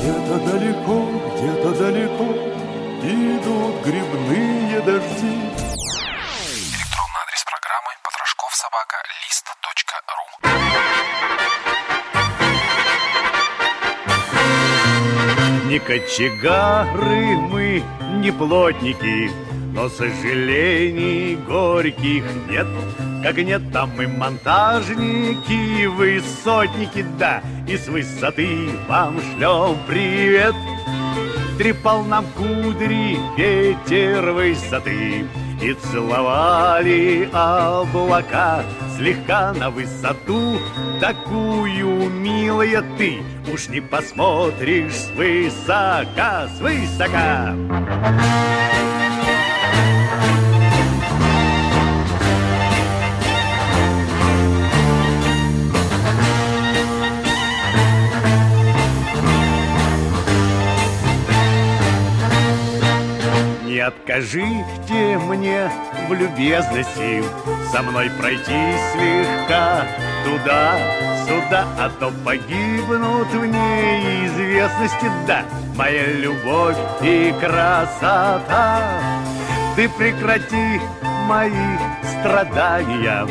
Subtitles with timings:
[0.00, 0.96] Где-то далеко,
[1.36, 2.24] где-то далеко
[3.02, 5.36] идут грибные дожди.
[6.72, 10.24] Электронный адрес программы потрошков собака лист.ру
[15.68, 17.84] Не кочегары мы,
[18.22, 19.30] не плотники,
[19.74, 22.68] но сожалений горьких нет.
[23.22, 30.54] Как нет, там мы монтажники, высотники, да, и с высоты вам шлем привет.
[31.58, 35.26] Трепал нам кудри ветер высоты,
[35.60, 38.64] и целовали облака
[38.96, 40.58] слегка на высоту
[41.00, 48.79] Такую, милая ты, уж не посмотришь свысока, свысока Не
[63.90, 65.70] откажите мне
[66.08, 67.22] в любезности
[67.72, 69.84] Со мной пройти слегка
[70.24, 75.10] туда-сюда А то погибнут в неизвестности.
[75.26, 75.44] Да,
[75.76, 78.82] моя любовь и красота
[79.76, 80.80] Ты прекрати
[81.26, 81.50] мои
[82.20, 83.26] страдания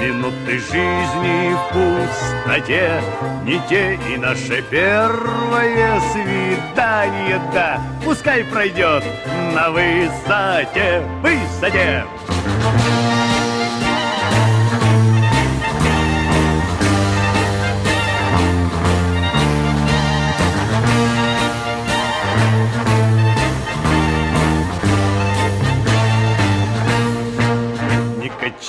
[0.00, 3.02] Минуты жизни в пустоте.
[3.44, 9.04] Не те и наше первое свидание Да, пускай пройдет
[9.54, 12.04] на высоте, высоте.
[12.28, 13.19] Не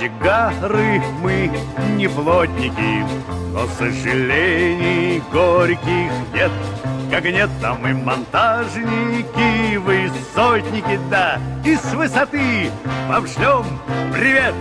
[0.00, 1.50] кочегары мы,
[1.96, 3.04] не плотники,
[3.52, 6.50] но сожалений горьких нет.
[7.10, 12.70] Как нет, там и монтажники, высотники, да, и с высоты
[13.08, 13.64] вам шлем
[14.12, 14.54] привет!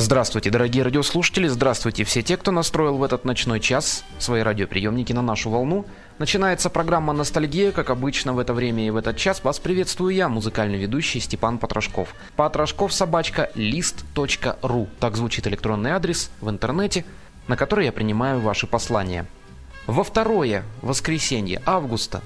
[0.00, 5.20] Здравствуйте, дорогие радиослушатели, здравствуйте все те, кто настроил в этот ночной час свои радиоприемники на
[5.20, 5.84] нашу волну.
[6.18, 9.44] Начинается программа «Ностальгия», как обычно в это время и в этот час.
[9.44, 12.14] Вас приветствую я, музыкальный ведущий Степан Потрошков.
[12.34, 14.88] Потрошков собачка лист.ру.
[15.00, 17.04] Так звучит электронный адрес в интернете,
[17.46, 19.26] на который я принимаю ваши послания.
[19.86, 22.22] Во второе воскресенье августа,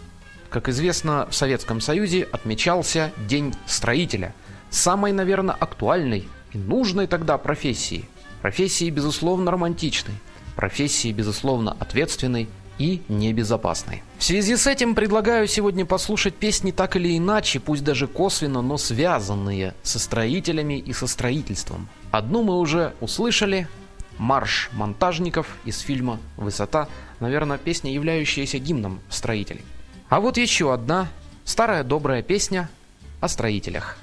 [0.49, 4.33] как известно, в Советском Союзе отмечался День строителя.
[4.71, 8.05] Самой, наверное, актуальной нужной тогда профессии.
[8.43, 10.15] Профессии, безусловно, романтичной.
[10.57, 12.49] Профессии, безусловно, ответственной
[12.79, 14.03] и небезопасной.
[14.19, 18.77] В связи с этим предлагаю сегодня послушать песни так или иначе, пусть даже косвенно, но
[18.77, 21.89] связанные со строителями и со строительством.
[22.11, 23.69] Одну мы уже услышали,
[24.19, 26.89] марш монтажников из фильма «Высота»,
[27.21, 29.63] наверное, песня, являющаяся гимном строителей.
[30.09, 31.09] А вот еще одна
[31.45, 32.69] старая добрая песня
[33.21, 33.99] о строителях.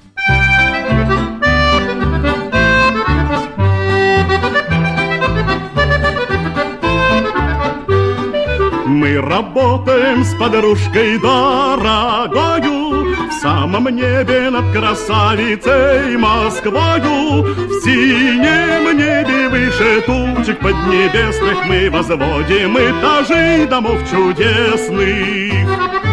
[8.92, 17.44] Мы работаем с подружкой дорогою В самом небе над красавицей Москвою.
[17.44, 26.11] В синем небе выше тучек поднебесных Мы возводим этажи домов чудесных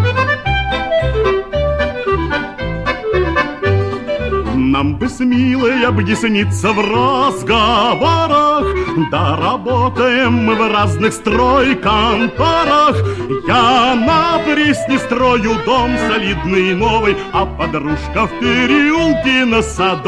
[4.79, 8.65] Нам бы с милой объясниться в разговорах.
[9.11, 12.97] Да работаем мы в разных стройконторах.
[13.49, 19.99] Я на Пресне строю дом солидный новый А подружка в переулке на Садовой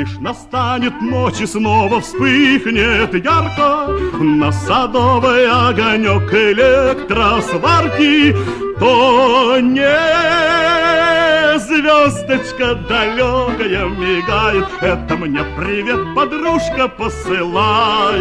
[0.00, 3.88] Лишь настанет ночь и снова вспыхнет ярко.
[4.18, 8.34] На садовый огонек электросварки
[8.78, 18.20] То не звездочка далекая мигает Это мне привет подружка посылает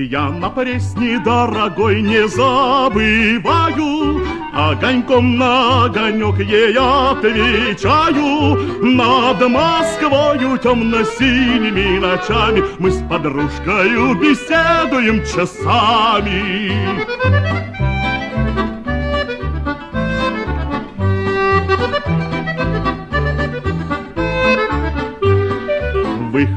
[0.00, 4.24] Я на пресне дорогой не забываю,
[4.54, 8.56] Огоньком на огонек ей отвечаю.
[8.80, 16.72] Над Москвою темно-синими ночами Мы с подружкою беседуем часами.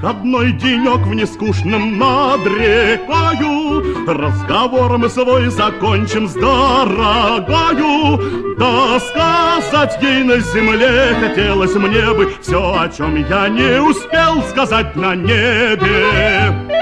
[0.02, 8.18] Выходной денек в нескучном над рекою Разговор мы свой закончим с дорогою.
[8.58, 14.96] Да сказать ей на земле хотелось мне бы Все, о чем я не успел сказать
[14.96, 16.81] на небе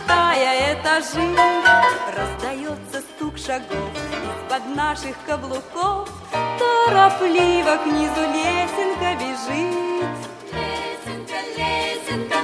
[0.00, 1.36] считая этажи
[2.16, 6.08] Раздается стук шагов из-под наших каблуков.
[6.86, 10.10] Торопливо к низу лесенка бежит.
[10.52, 12.38] Лесенка, лесенка.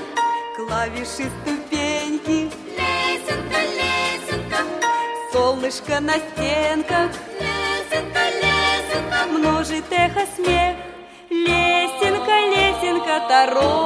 [0.57, 2.51] Клавиши ступеньки.
[2.77, 4.59] Лесенка, лесенка.
[5.33, 7.11] Солнышко на стенках.
[7.41, 9.27] Лесенка, лесенка.
[9.31, 10.77] Множит эхо смех.
[11.31, 13.86] Лесенка, лесенка торопится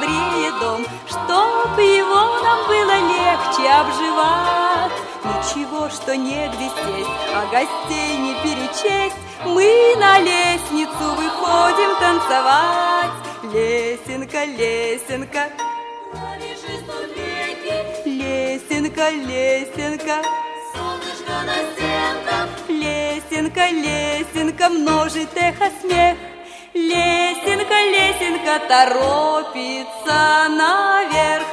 [0.00, 4.92] добрее дом, Чтоб его нам было легче обживать.
[5.24, 13.10] Ничего, что негде сесть, а гостей не перечесть, Мы на лестницу выходим танцевать.
[13.52, 15.48] Лесенка, лесенка,
[18.04, 20.22] Лесенка, лесенка,
[20.74, 26.16] солнышко на стенках, Лесенка, лесенка, множит эхо смех,
[26.72, 31.44] Лесенка, лесенка торопится наверх.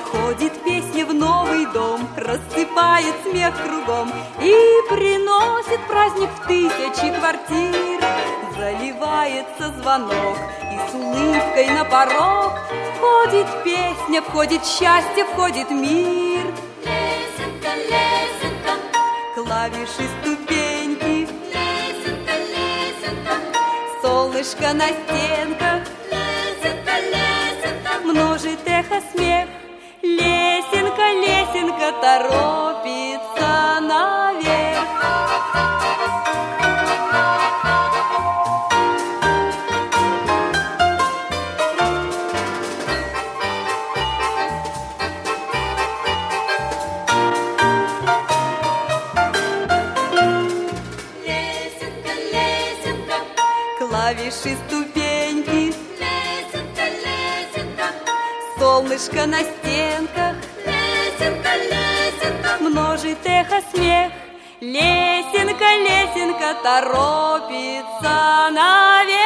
[0.00, 4.10] Входит песня в новый дом, рассыпает смех кругом
[4.40, 4.52] И
[4.90, 8.00] приносит праздник в тысячи квартир.
[8.58, 10.38] Заливается звонок,
[10.72, 12.58] и с улыбкой на порог
[12.96, 16.31] Входит песня, входит счастье, входит мир
[19.62, 23.34] клавиши ступеньки, лесенка, лесенка,
[24.02, 29.48] солнышко на стенках, лесенка, лесенка, множит эхо смех,
[30.02, 32.71] лесенка, лесенка торопится
[54.32, 57.88] клавиши ступеньки, лесенка, лесенка,
[58.58, 60.36] солнышко на стенках,
[60.66, 64.12] лесенка, лесенка, множит эхо смех,
[64.60, 69.21] лесенка, лесенка торопится наверх.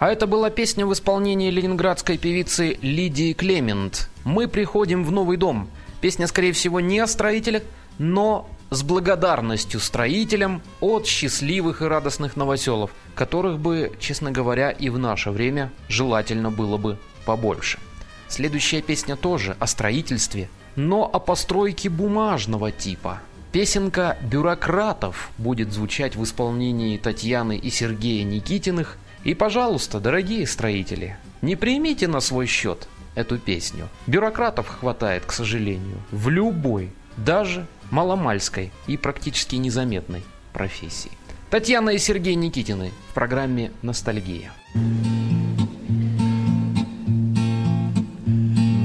[0.00, 4.08] А это была песня в исполнении ленинградской певицы Лидии Клемент.
[4.24, 5.68] «Мы приходим в новый дом».
[6.00, 7.62] Песня, скорее всего, не о строителях,
[7.98, 14.98] но с благодарностью строителям от счастливых и радостных новоселов, которых бы, честно говоря, и в
[14.98, 17.78] наше время желательно было бы побольше.
[18.26, 23.20] Следующая песня тоже о строительстве, но о постройке бумажного типа.
[23.52, 31.56] Песенка «Бюрократов» будет звучать в исполнении Татьяны и Сергея Никитиных– и, пожалуйста, дорогие строители, не
[31.56, 33.88] примите на свой счет эту песню.
[34.06, 40.22] Бюрократов хватает, к сожалению, в любой, даже маломальской и практически незаметной
[40.52, 41.10] профессии.
[41.50, 44.52] Татьяна и Сергей Никитины в программе «Ностальгия».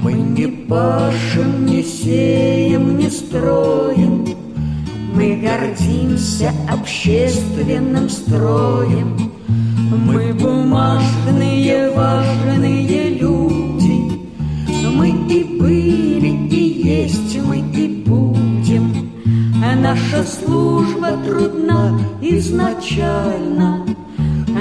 [0.02, 4.26] Мы не пашем, не сеем, не строим,
[5.14, 9.35] Мы гордимся общественным строем,
[9.96, 14.20] мы бумажные важные люди,
[14.94, 19.12] Мы и были, и есть, мы и будем.
[19.64, 23.86] А наша служба трудна изначально,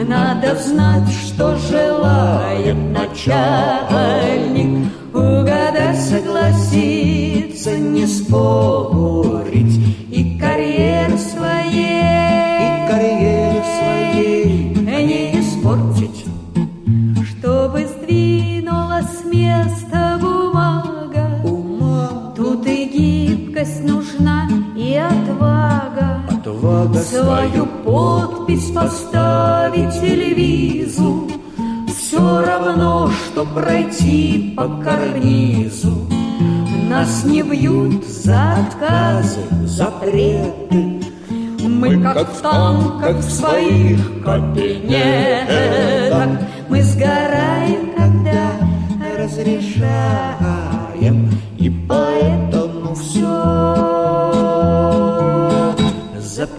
[0.08, 9.78] Надо знать, что желает начальник, Угадать, согласиться, не спорить,
[10.10, 11.13] И карьера
[27.10, 31.30] Свою подпись поставить или визу
[31.86, 36.08] Все равно, что пройти по карнизу.
[36.88, 41.02] Нас не бьют за отказы, Запреты
[41.60, 45.50] Мы как в танках в своих кабинетах.
[46.68, 48.52] Мы сгораем, когда
[49.18, 50.34] разрешаем.
[51.58, 53.83] И поэтому все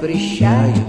[0.05, 0.85] запрещаем.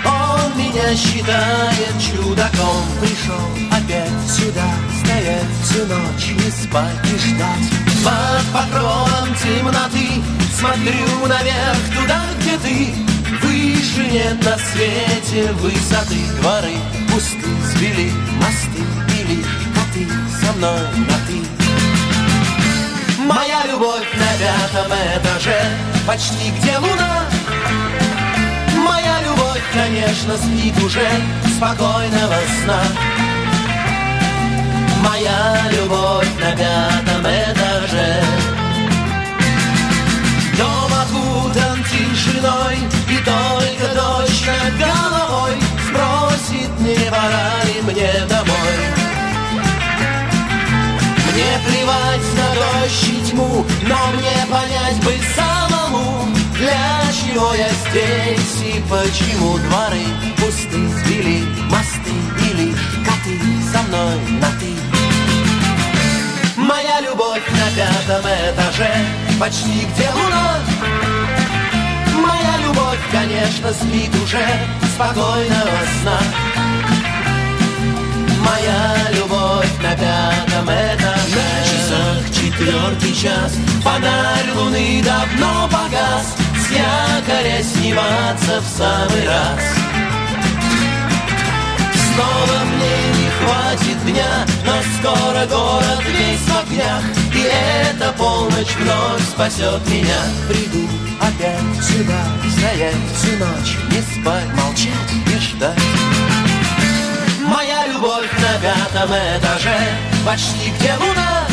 [0.04, 2.82] он меня считает чудаком.
[3.00, 4.68] Пришел опять сюда,
[5.04, 10.22] стоять всю ночь, не спать и ждать Под покровом темноты
[10.58, 12.94] смотрю наверх туда, где ты
[13.42, 16.74] Выше нет на свете высоты Дворы
[17.10, 18.84] пусты, свели мосты
[19.18, 20.06] И лишь коты
[20.40, 21.64] со мной на ты
[23.24, 25.58] Моя любовь на пятом этаже,
[26.06, 27.24] почти где луна.
[28.76, 31.08] Моя любовь, конечно, спит уже
[31.56, 32.82] спокойного сна.
[35.02, 37.03] Моя любовь на пятом
[37.94, 38.22] этаже.
[40.58, 45.54] Дом окутан тишиной, и только дождь над головой
[45.88, 48.76] спросит, не пора ли мне домой.
[51.32, 58.62] Мне плевать на дождь и тьму, но мне понять бы самому, для чего я здесь
[58.62, 61.23] и почему дворы пусты, свели
[69.44, 70.58] почти где луна.
[72.16, 74.42] Моя любовь, конечно, спит уже
[74.94, 76.18] спокойного сна.
[78.40, 87.62] Моя любовь на пятом этаже На часах четвертый час Фонарь луны давно погас С якоря
[87.62, 89.60] сниматься в самый раз
[92.06, 95.83] Снова мне не хватит дня Но скоро город
[96.74, 97.02] огнях
[97.34, 100.88] И эта полночь вновь спасет меня Приду
[101.20, 105.78] опять сюда Стоять всю ночь Не спать, молчать и ждать
[107.46, 109.78] Моя любовь на пятом этаже,
[110.24, 111.46] почти где луна.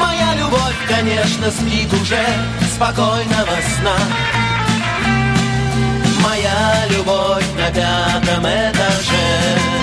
[0.00, 2.24] Моя любовь, конечно, спит уже
[2.74, 3.96] спокойного сна.
[6.24, 9.79] Моя любовь на пятом этаже.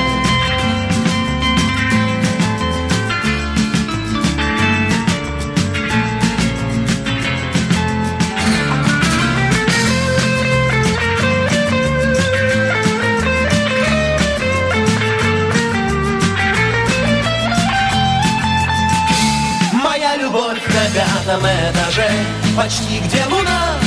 [21.38, 22.10] Пятом этаже,
[22.56, 23.78] почти где луна.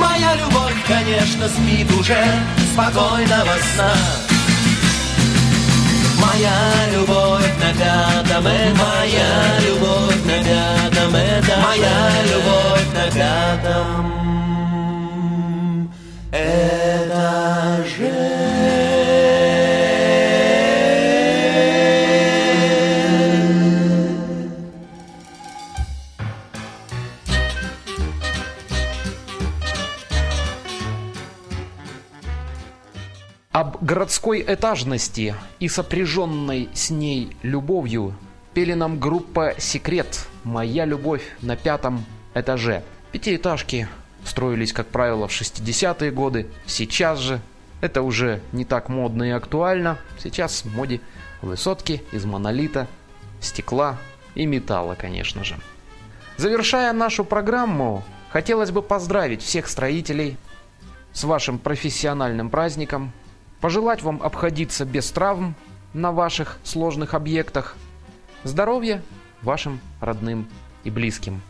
[0.00, 2.24] Моя любовь, конечно, спит уже
[2.72, 3.92] спокойного сна.
[6.18, 6.52] Моя
[6.92, 14.39] любовь на пятом этаже, моя любовь на пятом этаже, моя любовь на пятом
[34.30, 38.14] Городской этажности и сопряженной с ней любовью
[38.54, 40.28] пели нам группа «Секрет.
[40.44, 42.84] Моя любовь на пятом этаже».
[43.10, 43.88] Пятиэтажки
[44.24, 46.46] строились, как правило, в 60-е годы.
[46.64, 47.40] Сейчас же
[47.80, 49.98] это уже не так модно и актуально.
[50.20, 51.00] Сейчас в моде
[51.42, 52.86] высотки из монолита,
[53.40, 53.98] стекла
[54.36, 55.56] и металла, конечно же.
[56.36, 60.36] Завершая нашу программу, хотелось бы поздравить всех строителей
[61.12, 63.12] с вашим профессиональным праздником,
[63.60, 65.54] пожелать вам обходиться без травм
[65.92, 67.76] на ваших сложных объектах,
[68.44, 69.02] здоровья
[69.42, 70.46] вашим родным
[70.84, 71.40] и близким.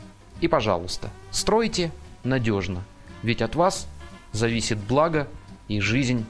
[0.40, 1.92] И, пожалуйста, стройте
[2.24, 2.82] надежно,
[3.22, 3.86] ведь от вас
[4.32, 5.28] зависит благо
[5.68, 6.24] и жизнь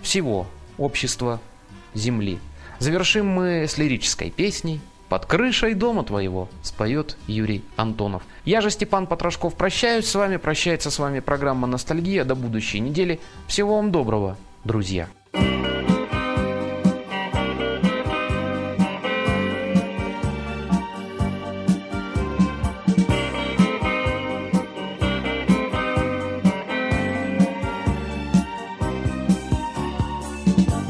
[0.00, 0.46] всего
[0.78, 1.40] общества
[1.94, 2.38] Земли.
[2.78, 8.22] Завершим мы с лирической песней «Под крышей дома твоего» споет Юрий Антонов.
[8.46, 13.20] Я же Степан Потрошков прощаюсь с вами, прощается с вами программа «Ностальгия» до будущей недели.
[13.46, 15.08] Всего вам доброго, друзья!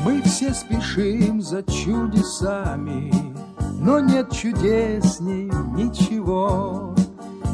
[0.04, 3.12] Мы все спешим за чудесами,
[3.80, 6.94] но нет чудесней ничего,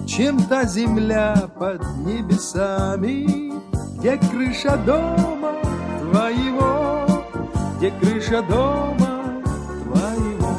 [0.07, 3.53] чем та земля под небесами,
[3.99, 5.38] где крыша дома
[6.11, 7.07] твоего,
[7.77, 9.43] где крыша дома
[9.85, 10.55] твоего.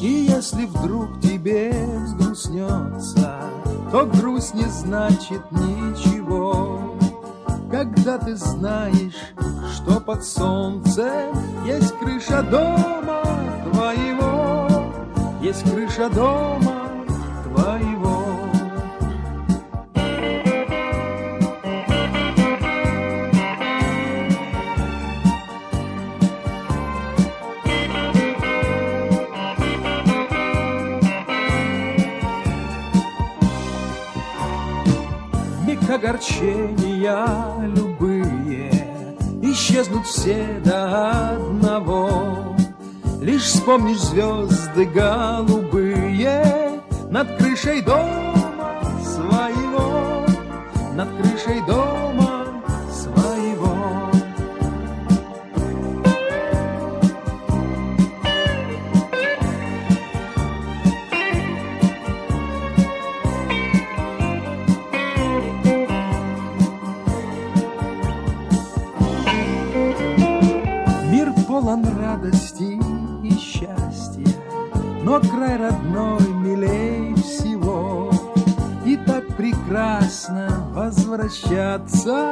[0.00, 1.72] И если вдруг тебе
[2.04, 3.40] взгрустнется,
[3.90, 6.94] то грусть не значит ничего.
[7.70, 9.34] Когда ты знаешь,
[9.74, 13.22] что под солнцем есть крыша дома
[13.70, 14.68] твоего,
[15.42, 16.77] есть крыша дома
[35.90, 38.70] огорчения любые
[39.42, 42.56] Исчезнут все до одного.
[43.20, 46.80] Лишь вспомнишь звезды голубые
[47.10, 50.26] Над крышей дома своего
[50.94, 51.87] Над крышей дома
[81.78, 82.27] outside.